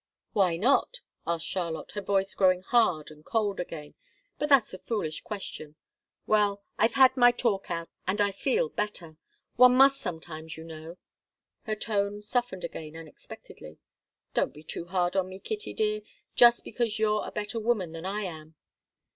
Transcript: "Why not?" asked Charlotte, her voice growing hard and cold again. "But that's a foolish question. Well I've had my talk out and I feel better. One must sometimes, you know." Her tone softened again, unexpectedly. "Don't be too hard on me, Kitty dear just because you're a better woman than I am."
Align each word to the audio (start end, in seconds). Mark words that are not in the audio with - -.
"Why 0.33 0.57
not?" 0.57 1.01
asked 1.27 1.45
Charlotte, 1.45 1.91
her 1.91 2.01
voice 2.01 2.33
growing 2.33 2.63
hard 2.63 3.11
and 3.11 3.23
cold 3.23 3.59
again. 3.59 3.93
"But 4.39 4.49
that's 4.49 4.73
a 4.73 4.79
foolish 4.79 5.21
question. 5.21 5.75
Well 6.25 6.63
I've 6.79 6.95
had 6.95 7.15
my 7.15 7.31
talk 7.31 7.69
out 7.69 7.87
and 8.07 8.19
I 8.19 8.31
feel 8.31 8.69
better. 8.69 9.17
One 9.57 9.75
must 9.75 10.01
sometimes, 10.01 10.57
you 10.57 10.63
know." 10.63 10.97
Her 11.65 11.75
tone 11.75 12.23
softened 12.23 12.63
again, 12.63 12.97
unexpectedly. 12.97 13.77
"Don't 14.33 14.55
be 14.55 14.63
too 14.63 14.85
hard 14.85 15.15
on 15.15 15.29
me, 15.29 15.37
Kitty 15.37 15.71
dear 15.75 16.01
just 16.33 16.63
because 16.63 16.97
you're 16.97 17.21
a 17.23 17.31
better 17.31 17.59
woman 17.59 17.91
than 17.91 18.07
I 18.07 18.21
am." 18.21 18.55